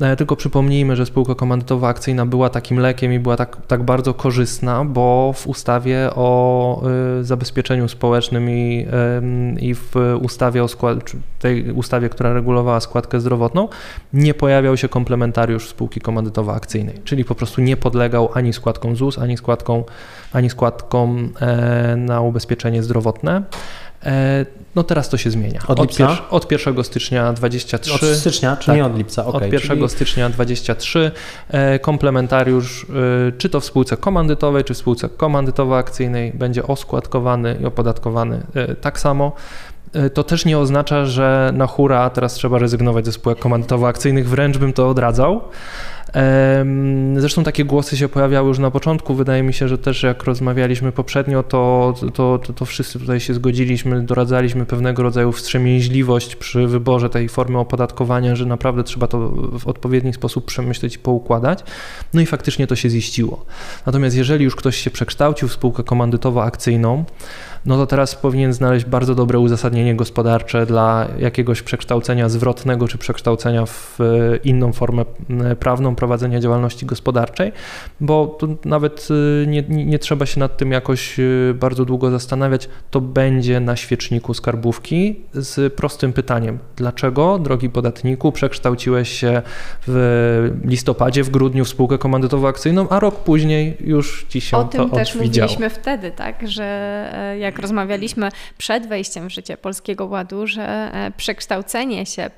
[0.00, 4.14] E, tylko przypomnijmy, że spółka komandytowa akcyjna była takim lekiem i była tak, tak bardzo
[4.14, 6.82] korzystna, bo w ustawie o
[7.20, 8.86] e, zabezpieczeniu społecznym i,
[9.60, 10.98] i w ustawie o skład,
[11.38, 13.68] tej ustawie, która regulowała składkę zdrowotną,
[14.12, 19.36] nie pojawiał się komplementariusz spółki komandytowo-akcyjnej, czyli po prostu nie podlegał ani składkom ZUS, ani
[19.36, 19.84] składkom,
[20.32, 23.42] ani składkom e, na ubezpieczenie zdrowotne.
[24.74, 25.60] No teraz to się zmienia.
[25.68, 26.10] Od lipca?
[26.30, 27.92] Od, pier, od 1 stycznia 23.
[27.94, 28.76] Od stycznia, czy tak.
[28.76, 29.26] nie od lipca?
[29.26, 29.88] Okay, od 1 czyli...
[29.88, 31.10] stycznia 23
[31.80, 32.86] komplementariusz,
[33.38, 38.42] czy to w spółce komandytowej, czy w spółce komandytowo-akcyjnej będzie oskładkowany i opodatkowany
[38.80, 39.32] tak samo.
[40.14, 44.72] To też nie oznacza, że na hura teraz trzeba rezygnować ze spółek komandytowo-akcyjnych, wręcz bym
[44.72, 45.40] to odradzał.
[47.16, 49.14] Zresztą takie głosy się pojawiały już na początku.
[49.14, 53.34] Wydaje mi się, że też jak rozmawialiśmy poprzednio, to, to, to, to wszyscy tutaj się
[53.34, 59.18] zgodziliśmy, doradzaliśmy pewnego rodzaju wstrzemięźliwość przy wyborze tej formy opodatkowania, że naprawdę trzeba to
[59.58, 61.64] w odpowiedni sposób przemyśleć i poukładać.
[62.14, 63.44] No i faktycznie to się ziściło.
[63.86, 67.04] Natomiast jeżeli już ktoś się przekształcił w spółkę komandytowo-akcyjną,
[67.66, 73.66] no to teraz powinien znaleźć bardzo dobre uzasadnienie gospodarcze dla jakiegoś przekształcenia zwrotnego czy przekształcenia
[73.66, 75.04] w e, inną formę
[75.60, 77.52] prawną prowadzenia działalności gospodarczej,
[78.00, 79.08] bo tu nawet
[79.42, 81.22] e, nie, nie trzeba się nad tym jakoś e,
[81.54, 82.68] bardzo długo zastanawiać.
[82.90, 89.42] To będzie na świeczniku skarbówki z prostym pytaniem: dlaczego, drogi podatniku, przekształciłeś się
[89.86, 94.70] w listopadzie, w grudniu w spółkę komandytowo-akcyjną, a rok później już ci się o to
[94.70, 95.48] tym też odwidziało.
[95.48, 100.62] mówiliśmy wtedy, tak, że jak rozmawialiśmy przed wejściem w życie Polskiego Ładu, że
[100.94, 102.30] e, przekształcenie się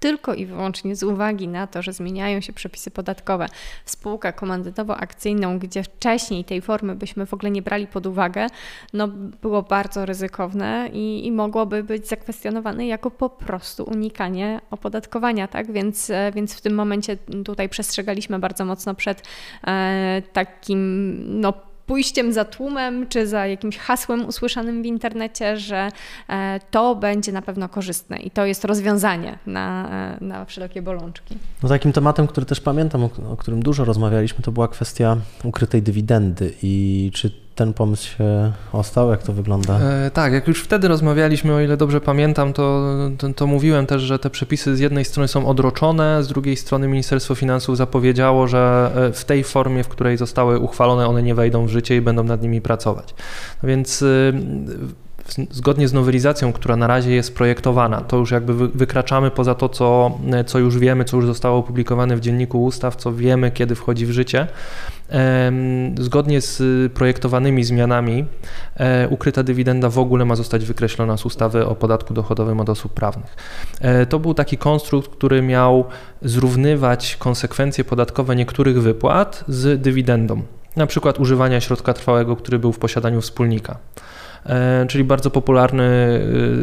[0.00, 3.46] tylko i wyłącznie z uwagi na to, że zmieniają się przepisy podatkowe
[3.84, 8.46] w spółkę komandytowo-akcyjną, gdzie wcześniej tej formy byśmy w ogóle nie brali pod uwagę,
[8.92, 9.08] no
[9.42, 15.72] było bardzo ryzykowne i, i mogłoby być zakwestionowane jako po prostu unikanie opodatkowania, tak?
[15.72, 19.22] Więc, e, więc w tym momencie tutaj przestrzegaliśmy bardzo mocno przed
[19.66, 25.88] e, takim, no pójściem za tłumem, czy za jakimś hasłem usłyszanym w internecie, że
[26.28, 31.36] e, to będzie na pewno korzystne i to jest rozwiązanie na, e, na wszelkie bolączki.
[31.62, 35.82] No takim tematem, który też pamiętam, o, o którym dużo rozmawialiśmy, to była kwestia ukrytej
[35.82, 39.10] dywidendy i czy ten pomysł się ostał?
[39.10, 39.78] Jak to wygląda?
[39.80, 44.02] E, tak, jak już wtedy rozmawialiśmy, o ile dobrze pamiętam, to, to, to, mówiłem też,
[44.02, 48.92] że te przepisy z jednej strony są odroczone, z drugiej strony Ministerstwo Finansów zapowiedziało, że
[48.94, 52.24] e, w tej formie, w której zostały uchwalone, one nie wejdą w życie i będą
[52.24, 53.14] nad nimi pracować.
[53.62, 54.32] No więc y,
[55.50, 60.18] zgodnie z nowelizacją, która na razie jest projektowana, to już jakby wykraczamy poza to, co,
[60.46, 64.10] co już wiemy, co już zostało opublikowane w dzienniku ustaw, co wiemy, kiedy wchodzi w
[64.10, 64.46] życie.
[65.98, 68.24] Zgodnie z projektowanymi zmianami
[68.76, 72.92] e, ukryta dywidenda w ogóle ma zostać wykreślona z ustawy o podatku dochodowym od osób
[72.92, 73.36] prawnych.
[73.80, 75.84] E, to był taki konstrukt, który miał
[76.22, 80.42] zrównywać konsekwencje podatkowe niektórych wypłat z dywidendą,
[80.76, 83.76] na przykład używania środka trwałego, który był w posiadaniu wspólnika.
[84.46, 86.20] E, czyli bardzo popularny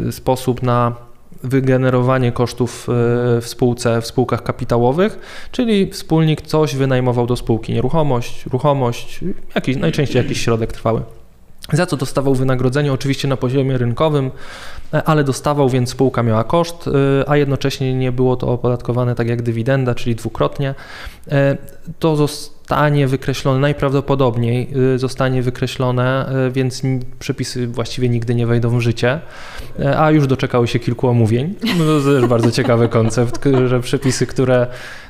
[0.08, 0.94] y, sposób na
[1.42, 2.92] wygenerowanie kosztów e,
[3.40, 5.18] w spółce, w spółkach kapitałowych,
[5.52, 9.20] czyli wspólnik coś wynajmował do spółki, nieruchomość, ruchomość,
[9.54, 11.02] jakiś, najczęściej jakiś środek trwały.
[11.72, 14.30] Za co dostawał wynagrodzenie, oczywiście na poziomie rynkowym,
[14.94, 16.90] e, ale dostawał, więc spółka miała koszt,
[17.26, 20.74] a jednocześnie nie było to opodatkowane tak jak dywidenda, czyli dwukrotnie.
[21.98, 26.82] To zostało zostanie wykreślone, najprawdopodobniej y, zostanie wykreślone, y, więc
[27.18, 29.20] przepisy właściwie nigdy nie wejdą w życie,
[29.80, 31.54] y, a już doczekały się kilku omówień.
[31.78, 34.66] No to też bardzo ciekawy koncept, że przepisy, które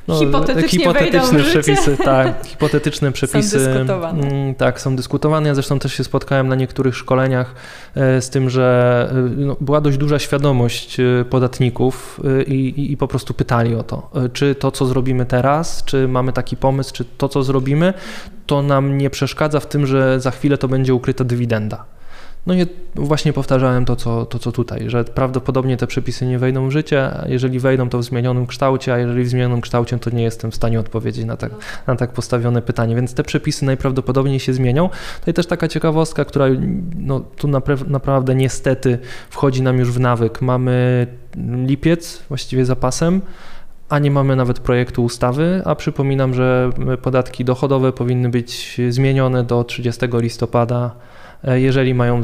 [0.08, 0.18] no,
[0.66, 4.26] hipotetyczne przepisy, tak, hipotetyczne przepisy są dyskutowane.
[4.26, 5.48] Mm, tak, są dyskutowane.
[5.48, 7.54] Ja zresztą też się spotkałem na niektórych szkoleniach
[7.94, 12.96] e, z tym, że e, no, była dość duża świadomość e, podatników i, i, i
[12.96, 17.04] po prostu pytali o to, czy to, co zrobimy teraz, czy mamy taki pomysł, czy
[17.04, 17.94] to, co zrobimy,
[18.46, 21.84] to nam nie przeszkadza w tym, że za chwilę to będzie ukryta dywidenda.
[22.46, 26.68] No i właśnie powtarzałem to co, to, co tutaj, że prawdopodobnie te przepisy nie wejdą
[26.68, 30.10] w życie, a jeżeli wejdą, to w zmienionym kształcie, a jeżeli w zmienionym kształcie, to
[30.10, 31.52] nie jestem w stanie odpowiedzieć na tak,
[31.86, 32.96] na tak postawione pytanie.
[32.96, 34.88] Więc te przepisy najprawdopodobniej się zmienią.
[35.18, 36.46] Tutaj też taka ciekawostka, która
[36.96, 38.98] no, tu napra- naprawdę niestety
[39.30, 40.42] wchodzi nam już w nawyk.
[40.42, 41.06] Mamy
[41.66, 43.20] lipiec właściwie zapasem
[43.88, 46.70] a nie mamy nawet projektu ustawy, a przypominam, że
[47.02, 50.90] podatki dochodowe powinny być zmienione do 30 listopada
[51.44, 52.22] jeżeli mają e,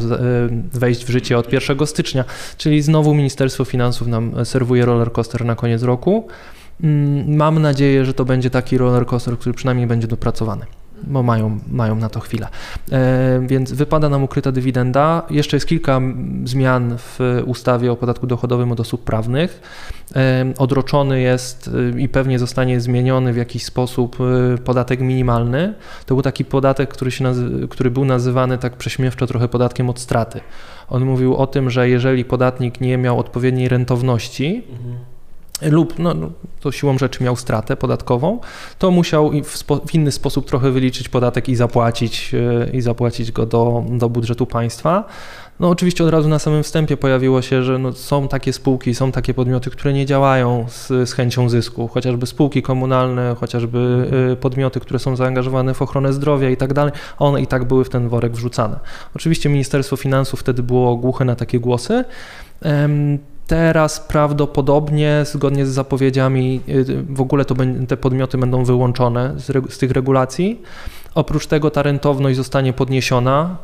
[0.73, 2.25] wejść w życie od 1 stycznia.
[2.57, 6.27] Czyli znowu Ministerstwo Finansów nam serwuje roller coaster na koniec roku.
[6.83, 10.67] Mm, mam nadzieję, że to będzie taki roller coaster, który przynajmniej będzie dopracowany
[11.03, 12.49] bo mają, mają na to chwilę.
[12.93, 15.23] E, więc wypada nam ukryta dywidenda.
[15.31, 16.01] Jeszcze jest kilka
[16.45, 19.63] zmian w ustawie o podatku dochodowym od osób prawnych.
[20.17, 24.17] E, odroczony jest e, i pewnie zostanie zmieniony w jakiś sposób
[24.65, 25.75] podatek minimalny.
[26.07, 30.01] To był taki podatek, który, się nazy- który był nazywany tak prześmiewczo trochę podatkiem od
[30.01, 30.41] straty.
[30.89, 35.18] On mówił o tym, że jeżeli podatnik nie miał odpowiedniej rentowności, mhm
[35.63, 38.41] lub no, no, to siłą rzeczy miał stratę podatkową,
[38.79, 42.33] to musiał w, spo, w, inny sposób trochę wyliczyć podatek i zapłacić,
[42.73, 45.05] i zapłacić go do, do budżetu państwa.
[45.61, 49.13] No oczywiście od razu na samym wstępie pojawiło się, że no, są takie spółki, są
[49.13, 54.81] takie podmioty, które nie działają z, z chęcią zysku, chociażby spółki komunalne, chociażby y, podmioty,
[54.81, 58.09] które są zaangażowane w ochronę zdrowia i tak dalej, one i tak były w ten
[58.09, 58.79] worek wrzucane.
[59.17, 62.05] Oczywiście Ministerstwo Finansów wtedy było głuche na takie głosy.
[63.49, 67.55] Teraz prawdopodobnie, zgodnie z zapowiedziami, y, w ogóle to
[67.89, 70.63] te podmioty będą wyłączone z, z tych regulacji.
[71.15, 73.57] Oprócz tego ta rentowność zostanie podniesiona,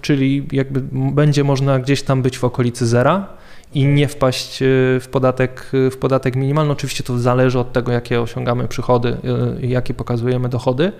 [0.00, 3.26] czyli jakby będzie można gdzieś tam być w okolicy zera
[3.74, 4.66] i nie wpaść y,
[5.00, 6.72] w podatek, w podatek minimalny.
[6.72, 9.16] Oczywiście to zależy od tego, jakie osiągamy przychody,
[9.62, 10.92] y, jakie pokazujemy dochody.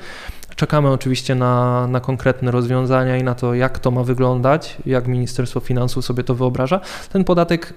[0.57, 5.61] Czekamy oczywiście na, na konkretne rozwiązania i na to, jak to ma wyglądać, jak Ministerstwo
[5.61, 6.81] Finansów sobie to wyobraża.
[7.13, 7.75] Ten podatek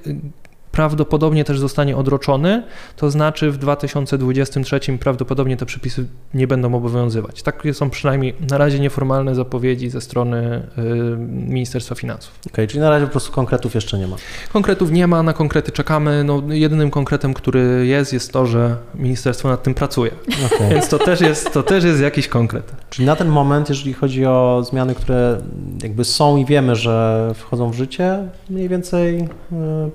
[0.75, 2.63] prawdopodobnie też zostanie odroczony,
[2.95, 7.43] to znaczy w 2023 prawdopodobnie te przepisy nie będą obowiązywać.
[7.43, 10.81] Takie są przynajmniej na razie nieformalne zapowiedzi ze strony y,
[11.29, 12.33] Ministerstwa Finansów.
[12.39, 14.15] Okej, okay, czyli na razie po prostu konkretów jeszcze nie ma.
[14.53, 16.23] Konkretów nie ma, na konkrety czekamy.
[16.23, 20.11] No, jedynym konkretem, który jest, jest to, że ministerstwo nad tym pracuje.
[20.45, 20.69] Okay.
[20.69, 22.71] Więc to też, jest, to też jest jakiś konkret.
[22.89, 25.37] Czyli na ten moment, jeżeli chodzi o zmiany, które
[25.83, 29.27] jakby są i wiemy, że wchodzą w życie, mniej więcej y,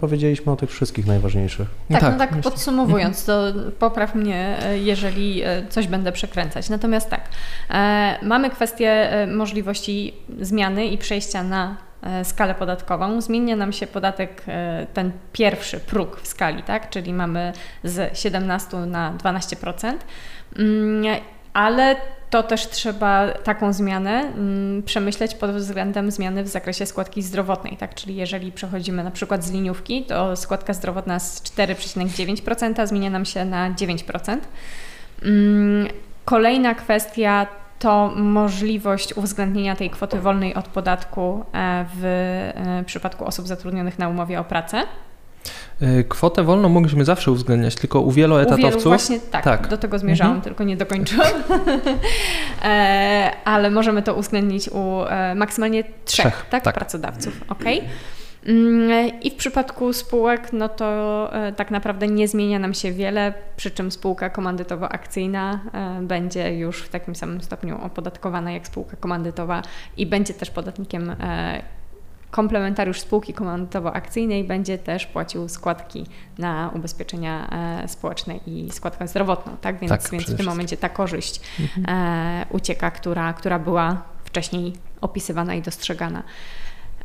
[0.00, 1.68] powiedzieliśmy o tych tych wszystkich najważniejszych.
[1.92, 3.42] Tak, tak, no tak podsumowując, to
[3.78, 6.68] popraw mnie, e, jeżeli e, coś będę przekręcać.
[6.68, 7.28] Natomiast tak,
[7.70, 11.76] e, mamy kwestię możliwości zmiany i przejścia na
[12.22, 13.20] skalę podatkową.
[13.20, 14.44] Zmienia nam się podatek,
[14.94, 16.90] ten pierwszy próg w skali, tak?
[16.90, 17.52] czyli mamy
[17.84, 19.94] z 17 na 12%,
[20.56, 21.20] mm,
[21.52, 21.96] ale
[22.30, 27.76] to też trzeba taką zmianę mm, przemyśleć pod względem zmiany w zakresie składki zdrowotnej.
[27.76, 27.94] Tak?
[27.94, 33.44] Czyli jeżeli przechodzimy na przykład z liniówki, to składka zdrowotna z 4,9% zmienia nam się
[33.44, 34.38] na 9%.
[35.22, 35.88] Mm,
[36.24, 37.46] kolejna kwestia
[37.78, 44.08] to możliwość uwzględnienia tej kwoty wolnej od podatku e, w e, przypadku osób zatrudnionych na
[44.08, 44.82] umowie o pracę.
[45.80, 48.74] E, kwotę wolną mogliśmy zawsze uwzględniać, tylko u wieloetatowców.
[48.74, 50.44] U wielu właśnie tak, tak, do tego zmierzałam, mhm.
[50.44, 51.32] tylko nie dokończyłam.
[52.64, 57.40] e, ale możemy to uwzględnić u e, maksymalnie trzech, trzech tak, tak, pracodawców.
[57.48, 57.80] Okay?
[58.46, 63.34] Mm, I w przypadku spółek, no to e, tak naprawdę nie zmienia nam się wiele,
[63.56, 65.58] przy czym spółka komandytowo-akcyjna
[66.02, 69.62] będzie już w takim samym stopniu opodatkowana jak spółka komandytowa
[69.96, 71.16] i będzie też podatnikiem
[72.30, 76.06] komplementariusz spółki komandytowo-akcyjnej będzie też płacił składki
[76.38, 77.50] na ubezpieczenia
[77.82, 79.78] e, społeczne i składkę zdrowotną, tak?
[79.78, 81.86] Więc, tak, więc w tym momencie ta korzyść mhm.
[81.88, 86.22] E, ucieka, która, która była wcześniej opisywana i dostrzegana.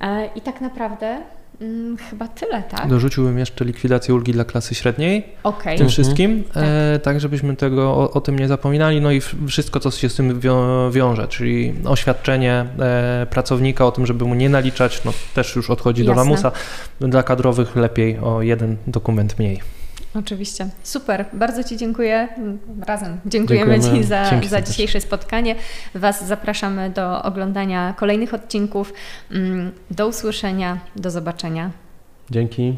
[0.01, 1.21] E, I tak naprawdę
[1.59, 2.89] Hmm, chyba tyle, tak?
[2.89, 5.63] Dorzuciłbym jeszcze likwidację ulgi dla klasy średniej okay.
[5.63, 5.89] tym mhm.
[5.89, 6.63] wszystkim, tak.
[6.67, 9.01] E, tak żebyśmy tego o, o, tym nie zapominali.
[9.01, 14.05] No i wszystko, co się z tym wią wiąże, czyli oświadczenie e, pracownika o tym,
[14.05, 16.15] żeby mu nie naliczać, no też już odchodzi Jasne.
[16.15, 16.51] do lamusa.
[16.99, 19.74] Dla kadrowych lepiej o jeden dokument mniej.
[20.19, 20.67] Oczywiście.
[20.83, 21.25] Super.
[21.33, 22.27] Bardzo Ci dziękuję.
[22.87, 24.01] Razem dziękujemy, dziękujemy.
[24.01, 25.55] Ci za, za dzisiejsze spotkanie.
[25.95, 28.93] Was zapraszamy do oglądania kolejnych odcinków.
[29.31, 30.79] Mm, do usłyszenia.
[30.95, 31.71] Do zobaczenia.
[32.31, 32.73] Dzięki.